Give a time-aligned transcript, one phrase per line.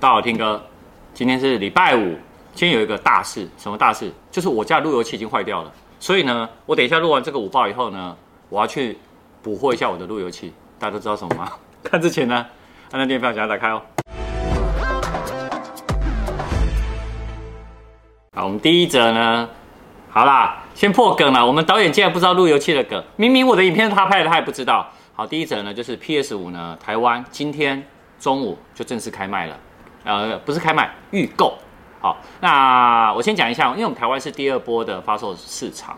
[0.00, 0.58] 大家好，听哥，
[1.12, 2.16] 今天是礼拜五，
[2.54, 4.10] 今天有一个大事，什么大事？
[4.30, 8.16] 就是我家路由器已经坏掉了，所以呢，我等一下录完这个午报以后呢，
[8.48, 8.96] 我要去
[9.42, 10.54] 补货一下我的路由器。
[10.78, 11.52] 大家都知道什么吗？
[11.84, 12.34] 看之前呢，
[12.92, 13.82] 按那电票夹打开哦。
[18.34, 19.46] 好，我们第一则呢，
[20.08, 21.46] 好啦，先破梗了。
[21.46, 24.90] 我们导演竟然不知道路由器的梗，明明我的影片是他拍的，他也不知道。
[25.12, 27.84] 好，第一则呢，就是 PS 五呢，台湾今天
[28.18, 29.54] 中午就正式开卖了。
[30.10, 31.56] 呃，不是开卖，预购。
[32.00, 35.96] 好，那我先讲一下，因为我们台湾是第二波的发售市场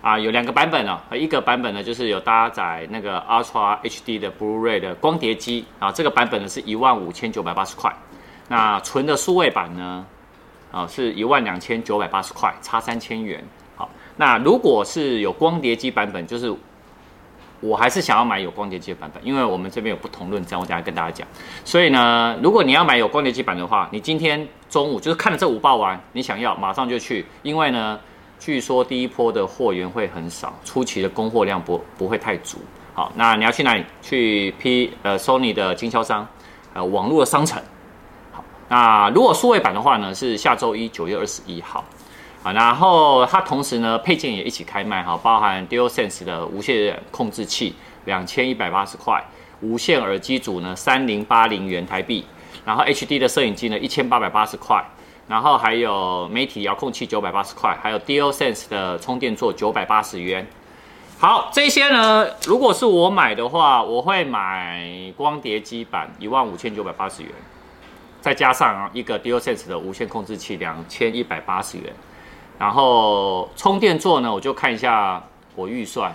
[0.00, 0.98] 啊，有两个版本哦。
[1.12, 7.94] 一个版本呢，就是有搭载那个 Ultra HD 的 Blu-ray 的光碟机啊，这个版本呢是一万五千九百八十块。
[8.48, 10.04] 那纯的数位版呢，
[10.72, 13.44] 啊是一万两千九百八十块，差三千元。
[13.76, 16.52] 好，那如果是有光碟机版本，就是。
[17.62, 21.26] 我还是想要买有光碟机的版本，因为我们这边有不同论战，我等下跟大家讲。
[21.64, 27.98] 所以呢，如果你要买有光碟机版的话，你今天中午就是看了这五报完，你想要马上就去，因为呢，
[28.40, 32.58] 据说第一波的货源会很少，初期的供货量不不会太足。
[32.94, 33.84] 好，那你要去哪里？
[34.02, 36.26] 去 P 呃 Sony 的经销商，
[36.74, 37.62] 呃网络的商城。
[38.32, 41.84] 好，那如果数位版的话呢，是下周一九月二十一号。
[42.42, 49.22] 啊，然后它同时呢，配件也一起开卖哈，包含 DualSense 的无线控制器两千一百八十块，
[49.60, 52.26] 无线耳机组呢三零八零元台币，
[52.64, 54.84] 然后 HD 的摄影机呢一千八百八十块，
[55.28, 60.44] 然后还有媒体遥控器九百八十块，还有 DualSense 的充电座九百八十元。
[61.20, 67.30] 好，这些呢，如果是我买的话，我会买光碟机版一万五千九百八十元，
[68.20, 71.92] 再加上一个 DualSense 的无线控制器两千一百八十元。
[72.62, 75.20] 然后充电座呢，我就看一下
[75.56, 76.14] 我预算，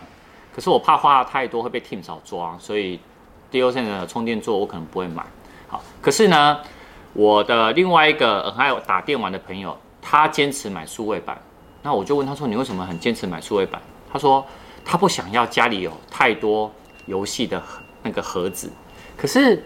[0.56, 2.98] 可是我怕花太多会被 Tim 嫂抓，所以
[3.52, 5.26] DualSense 的充电座我可能不会买。
[5.68, 6.62] 好，可是呢，
[7.12, 11.38] 我的另外一个很爱打电玩的朋友，他坚持买数位版，
[11.82, 14.46] 那我就问他说：“你为什么很坚持买数位版？”他说
[14.86, 16.72] ：“他不想要家里有太多
[17.08, 17.62] 游戏的
[18.02, 18.72] 那个盒子，
[19.18, 19.62] 可是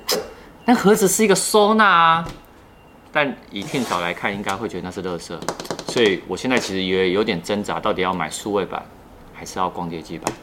[0.66, 2.28] 那盒子是一个收纳啊。”
[3.14, 5.38] 但以 Tim 嫂来看，应该会觉得那是垃圾。
[5.92, 8.82] 所以我现在其实也有点挣扎，到底要买数位版
[9.34, 10.34] 还是要光碟机版？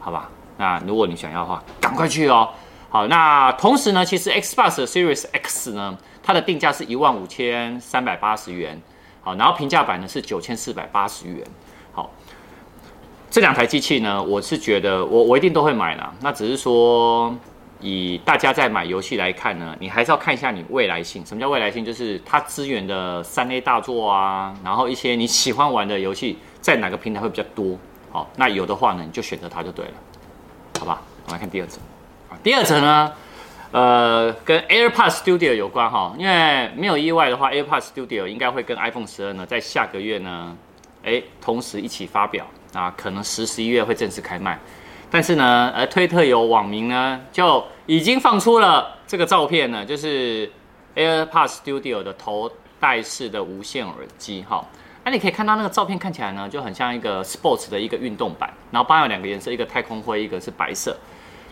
[0.00, 2.48] 好吧，那如果你想要的话，赶快去哦。
[2.88, 8.82] 好，那同时呢，其实 Xbox Series X 呢，它的定价是一万五千三百八十元，
[9.20, 11.46] 好，然后平价版呢是九千四百八十元。
[11.92, 12.10] 好，
[13.30, 16.12] 这两台机器呢，我是觉得我我一定都会买啦。
[16.20, 17.32] 那只是说。
[17.80, 21.24] 以大家在买游戏来看呢，你还是要看一下你未来性。
[21.26, 21.84] 什么叫未来性？
[21.84, 27.78] 就是它资源的三 A 大作啊，然后一些你喜欢玩的游戏在哪个平台会比较多。
[28.10, 29.92] 好，那有的话呢，你就选择它就对了，
[30.78, 31.02] 好吧？
[31.24, 31.78] 我们来看第二则。
[32.42, 33.12] 第二则呢，
[33.72, 40.56] 呃，跟 AirPods Studio 有关哈，因为没有意外的话，AirPods Studio 应该会跟 iPhone 十二呢，在下个月呢，
[41.04, 44.58] 哎，同时一起发表啊，可能十、十一月会正式开卖。
[45.10, 50.50] 但是呢，呃，推特有网民呢就已经放出了这个照片呢，就是
[50.96, 52.50] AirPods Studio 的头
[52.80, 54.44] 戴式的无线耳机。
[54.48, 54.64] 哈，
[55.04, 60.96] 那你可以看到那个照片看起来呢，就很像一个 Sports 的一个运动版，然后包有两个颜色，一个太空灰，一个是白色。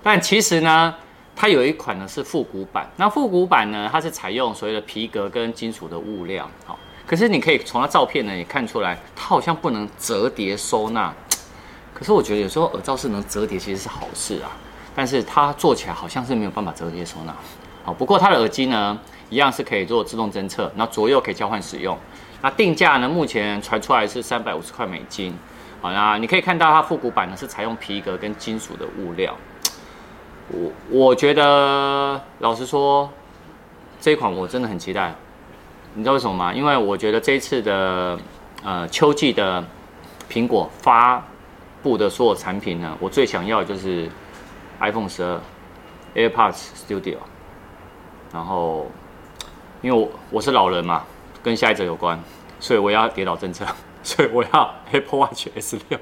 [0.02, 0.92] 但其实呢，
[1.36, 2.90] 它有一款呢是复古版。
[2.96, 6.50] 那复古版呢，它是采用所谓的皮革跟金属的物料。
[6.66, 6.76] 好，
[7.06, 11.14] 可是你可以从它照片呢也看出来，它好像不能折叠收纳。
[12.02, 14.50] 可是我觉得有时候耳罩是能折叠，其实是好事啊。
[14.92, 17.32] 但是它做起来好像是没有办法折叠收纳。
[17.84, 18.98] 好，不过它的耳机呢，
[19.30, 21.96] 一样是可以做自动侦测，那左右可以交换使用。
[22.40, 25.32] 那定价呢，目前传出来是三百五十块美金。
[25.80, 29.32] 好，那你可以看到它复古版呢是采用皮革跟金属的物料。
[30.48, 33.08] 我我觉得老实说，
[34.00, 35.14] 这一款我真的很期待。
[35.94, 36.52] 你知道为什么吗？
[36.52, 38.19] 因为我觉得这一次的
[38.64, 39.64] 呃秋季的
[40.28, 41.22] 苹果发
[41.82, 44.09] 部的所有产品呢，我最想要的就是
[44.78, 45.41] iPhone 十二、
[46.15, 47.16] AirPods Studio，
[48.32, 48.87] 然后
[49.81, 51.05] 因为我我是老人嘛，
[51.43, 52.19] 跟下一者有关，
[52.61, 53.67] 所以我要跌倒政策，
[54.02, 55.99] 所以我要 Apple Watch S 六、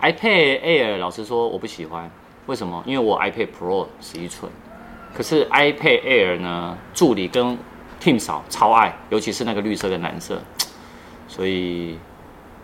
[0.00, 0.96] iPad Air。
[0.98, 2.10] 老实说我不喜欢，
[2.46, 2.82] 为什么？
[2.84, 4.50] 因为我 iPad Pro 十一寸，
[5.14, 7.56] 可是 iPad Air 呢，助理跟
[8.00, 10.42] Tim 嫂超爱，尤其是那个绿色跟蓝色，
[11.28, 11.98] 所以。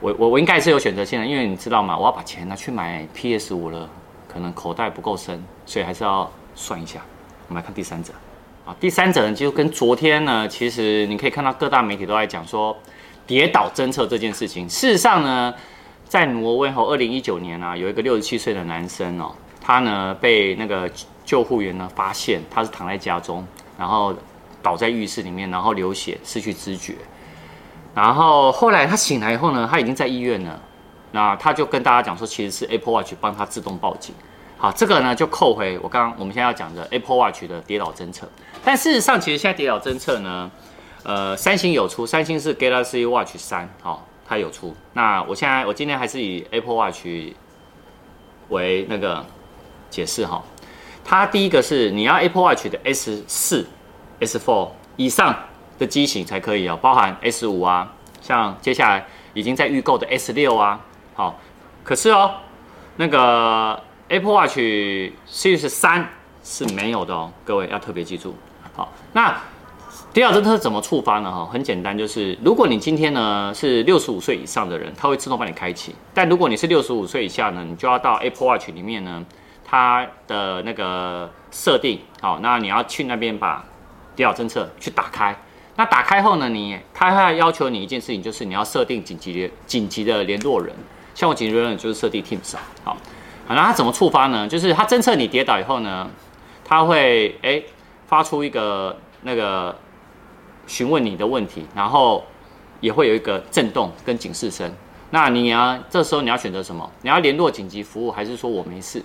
[0.00, 1.96] 我我我应该是有选择性的，因为你知道吗？
[1.96, 3.88] 我要把钱拿去买 PS 五了，
[4.26, 7.00] 可能口袋不够深，所以还是要算一下。
[7.48, 8.12] 我们来看第三者
[8.64, 12.76] 啊，第三者呢就跟昨天呢，其实你可以看到各大媒体都在讲说
[13.26, 14.68] 跌倒侦测这件事情。
[14.68, 15.52] 事实上呢，
[16.08, 20.90] 在挪威后，二零一九年啊，有一个六十七岁的男生哦，他呢被那个
[21.24, 23.46] 救护员呢发现他是躺在家中，
[23.76, 24.14] 然后
[24.62, 26.94] 倒在浴室里面，然后流血，失去知觉。
[27.94, 30.60] 然后后来他醒来以后呢，他已经在医院了。
[31.12, 34.14] 那他就跟大家讲说，其实是 Apple Watch 帮他自动报警。
[34.56, 38.28] 好，这个呢就扣回我刚刚我们现在要讲的 Apple Watch 的跌倒侦测。
[38.64, 40.50] 但事实上，其实现在跌倒侦测呢，
[41.02, 44.76] 呃，三星有出，三星是 Galaxy Watch 三，好，它有出。
[44.92, 47.06] 那我现在我今天还是以 Apple Watch
[48.50, 49.24] 为那个
[49.88, 50.40] 解释哈。
[51.04, 53.66] 它第一个是你要 Apple Watch 的 S 四、
[54.20, 55.34] S four 以上
[55.80, 57.90] 的机型才可以哦，包含 S 五啊，
[58.20, 60.78] 像接下来已经在预购的 S 六啊，
[61.14, 61.40] 好，
[61.82, 62.34] 可是哦，
[62.96, 64.58] 那个 Apple Watch
[65.26, 66.06] Series 三
[66.44, 68.36] 是没有的哦，各位要特别记住。
[68.74, 69.34] 好，那
[70.12, 71.32] 跌倒侦测怎么触发呢？
[71.32, 79.24] 哈，很简单，就是如果你今天呢是六十五岁以上的人，它会自动帮你开启；但如果你是六十五岁以下呢，你就要到 Apple Watch 里面呢，
[79.64, 83.64] 它的那个设定，好，那你要去那边把
[84.14, 85.34] 跌倒侦测去打开。
[85.80, 90.76] 那打开后呢，你它还要要求你一件事情，就是你要设定紧急的紧急的联络人。
[91.14, 92.60] 像我紧急联络人就是设定 Teams 啊。
[92.84, 92.92] 好，
[93.46, 94.46] 好，那它怎么触发呢？
[94.46, 96.06] 就是它侦测你跌倒以后呢，
[96.62, 97.62] 它会哎、
[98.06, 99.74] 发出一个那个
[100.66, 102.26] 询问你的问题，然后
[102.80, 104.70] 也会有一个震动跟警示声。
[105.08, 106.90] 那你啊，这时候你要选择什么？
[107.00, 109.02] 你要联络紧急服务，还是说我没事？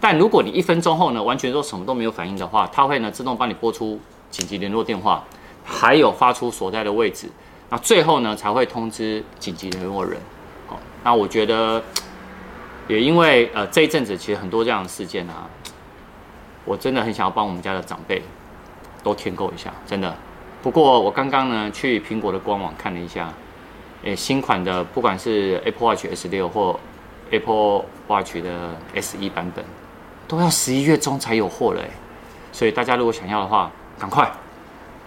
[0.00, 5.22] 但如果你一分钟后呢，完全说什么都没有反应的话，它会呢自动帮你拨出紧急联络电话。
[5.66, 7.28] 还有发出所在的位置，
[7.68, 10.18] 那最后呢才会通知紧急联络人。
[10.68, 11.82] 好，那我觉得
[12.86, 15.50] 也因为呃这一阵子其实很多这样的事件啊，
[16.64, 18.22] 我真的很想要帮我们家的长辈
[19.02, 20.16] 都添购一下，真的。
[20.62, 23.32] 不过我刚刚呢去苹果的官网看了一下，
[24.04, 26.78] 诶，新款的不管是 Apple Watch S 六或
[27.30, 29.64] Apple Watch 的 S 一版本，
[30.28, 31.90] 都要十一月中才有货了诶。
[32.52, 34.30] 所以大家如果想要的话，赶快。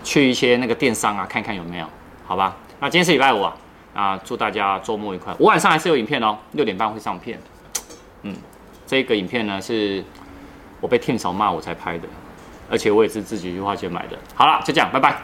[0.03, 1.85] 去一些那个电商啊，看看有没有，
[2.25, 2.55] 好吧？
[2.79, 3.55] 那今天是礼拜五啊，
[3.93, 5.33] 啊，祝大家周末愉快。
[5.37, 7.39] 我晚上还是有影片哦，六点半会上片。
[8.23, 8.35] 嗯，
[8.87, 10.03] 这个影片呢是
[10.79, 12.07] 我被天嫂骂我才拍的，
[12.69, 14.17] 而且我也是自己去花钱买的。
[14.33, 15.21] 好了，就这样，拜拜。